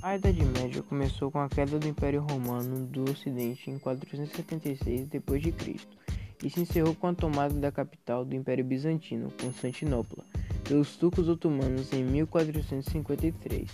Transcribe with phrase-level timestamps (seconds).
[0.00, 5.76] A Idade Média começou com a queda do Império Romano do Ocidente em 476 d.C.
[6.44, 10.24] e se encerrou com a tomada da capital do Império Bizantino, Constantinopla,
[10.62, 13.68] pelos turcos otomanos em 1453.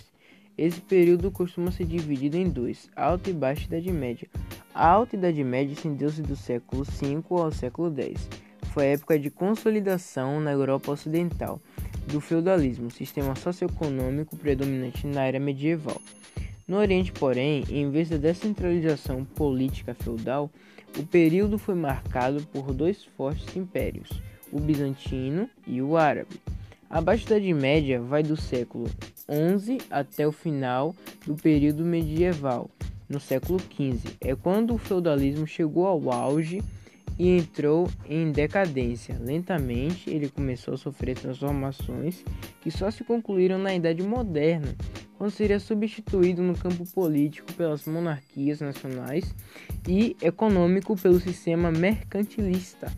[0.57, 4.27] Esse período costuma ser dividido em dois, Alta e Baixa Idade Média.
[4.73, 8.27] A Alta Idade Média estendeu-se do século V ao século X.
[8.73, 11.61] Foi a época de consolidação na Europa Ocidental
[12.07, 16.01] do feudalismo, sistema socioeconômico predominante na era medieval.
[16.67, 20.49] No Oriente, porém, em vez da descentralização política feudal,
[20.97, 24.09] o período foi marcado por dois fortes impérios,
[24.51, 26.39] o bizantino e o árabe.
[26.89, 28.87] A Baixa Idade Média vai do século
[29.29, 32.69] XI até o final do período medieval,
[33.09, 34.15] no século XV.
[34.21, 36.63] É quando o feudalismo chegou ao auge
[37.17, 39.17] e entrou em decadência.
[39.19, 42.23] Lentamente, ele começou a sofrer transformações
[42.61, 44.75] que só se concluíram na Idade Moderna,
[45.17, 49.33] quando seria substituído no campo político pelas monarquias nacionais
[49.87, 52.91] e econômico pelo sistema mercantilista.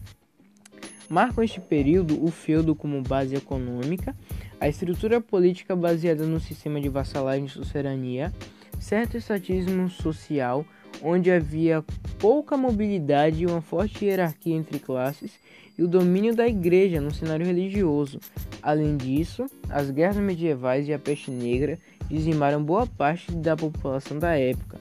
[1.09, 4.15] Marcam este período o feudo como base econômica,
[4.59, 8.33] a estrutura política baseada no sistema de vassalagem e sucerania,
[8.79, 10.65] certo estatismo social
[11.01, 11.83] onde havia
[12.19, 15.31] pouca mobilidade e uma forte hierarquia entre classes
[15.77, 18.19] e o domínio da igreja no cenário religioso.
[18.61, 21.77] Além disso, as guerras medievais e a peste negra
[22.09, 24.79] dizimaram boa parte da população da época.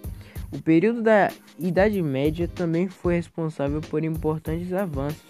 [0.50, 5.27] O período da Idade Média também foi responsável por importantes avanços,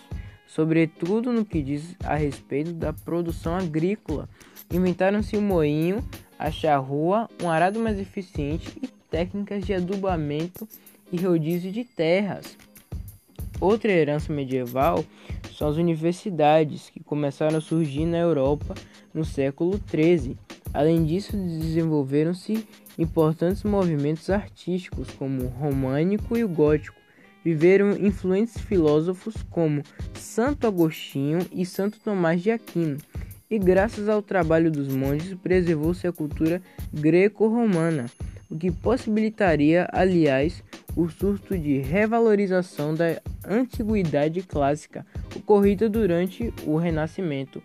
[0.46, 4.28] sobretudo no que diz a respeito da produção agrícola.
[4.72, 6.04] Inventaram-se o moinho,
[6.38, 10.68] a charrua, um arado mais eficiente e técnicas de adubamento
[11.12, 12.56] e rodízio de terras.
[13.60, 15.04] Outra herança medieval
[15.56, 18.74] são as universidades, que começaram a surgir na Europa
[19.14, 20.36] no século XIII.
[20.74, 22.66] Além disso, desenvolveram-se
[22.98, 27.00] importantes movimentos artísticos, como o românico e o gótico.
[27.42, 29.82] Viveram influentes filósofos como
[30.12, 32.98] Santo Agostinho e Santo Tomás de Aquino,
[33.48, 36.60] e graças ao trabalho dos monges preservou-se a cultura
[36.92, 38.10] greco-romana
[38.50, 40.62] o que possibilitaria, aliás,
[40.96, 47.62] o surto de revalorização da antiguidade clássica ocorrida durante o Renascimento.